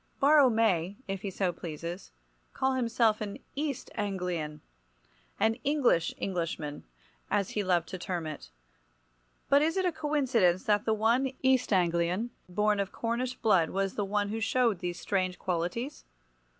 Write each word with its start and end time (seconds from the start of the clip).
Borrow 0.19 0.49
may, 0.49 0.97
if 1.07 1.21
he 1.21 1.29
so 1.29 1.53
pleases, 1.53 2.11
call 2.55 2.73
himself 2.73 3.21
an 3.21 3.37
East 3.55 3.91
Anglian—"an 3.93 5.53
English 5.63 6.11
Englishman," 6.17 6.85
as 7.29 7.51
he 7.51 7.63
loved 7.63 7.87
to 7.89 7.99
term 7.99 8.25
it—but 8.25 9.61
is 9.61 9.77
it 9.77 9.85
a 9.85 9.91
coincidence 9.91 10.63
that 10.63 10.85
the 10.85 10.93
one 10.95 11.29
East 11.43 11.71
Anglian 11.71 12.31
born 12.49 12.79
of 12.79 12.91
Cornish 12.91 13.35
blood 13.35 13.69
was 13.69 13.93
the 13.93 14.03
one 14.03 14.29
who 14.29 14.39
showed 14.41 14.79
these 14.79 14.99
strange 14.99 15.37
qualities? 15.37 16.03